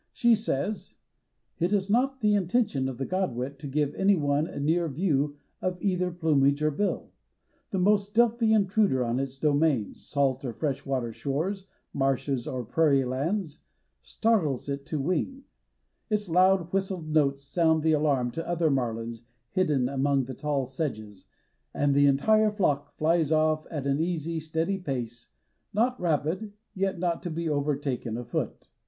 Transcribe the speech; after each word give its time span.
She 0.13 0.33
says: 0.33 0.95
"It 1.59 1.71
is 1.71 1.91
not 1.91 2.21
the 2.21 2.33
intention 2.33 2.89
of 2.89 2.97
the 2.97 3.05
Godwit 3.05 3.59
to 3.59 3.67
give 3.67 3.93
anyone 3.93 4.47
a 4.47 4.59
near 4.59 4.87
view 4.89 5.37
of 5.61 5.79
either 5.79 6.09
plumage 6.09 6.63
or 6.63 6.71
bill. 6.71 7.11
The 7.69 7.77
most 7.77 8.09
stealthy 8.09 8.51
intruder 8.51 9.05
on 9.05 9.19
its 9.19 9.37
domains—salt 9.37 10.43
or 10.43 10.53
fresh 10.53 10.87
water 10.87 11.13
shores, 11.13 11.67
marshes 11.93 12.47
or 12.47 12.63
prairie 12.65 13.05
lands—startles 13.05 14.67
it 14.69 14.87
to 14.87 14.99
wing; 14.99 15.43
its 16.09 16.27
loud, 16.27 16.73
whistled 16.73 17.09
notes 17.09 17.43
sound 17.43 17.83
the 17.83 17.93
alarm 17.93 18.31
to 18.31 18.49
other 18.49 18.71
marlins 18.71 19.21
hidden 19.51 19.87
among 19.87 20.23
the 20.25 20.33
tall 20.33 20.65
sedges, 20.65 21.27
and 21.75 21.93
the 21.93 22.07
entire 22.07 22.49
flock 22.49 22.97
flies 22.97 23.31
off 23.31 23.67
at 23.69 23.85
an 23.85 23.99
easy, 24.01 24.39
steady 24.39 24.79
pace, 24.79 25.29
not 25.75 26.01
rapid, 26.01 26.53
yet 26.73 26.97
not 26.97 27.21
to 27.21 27.29
be 27.29 27.47
overtaken 27.47 28.17
afoot. 28.17 28.67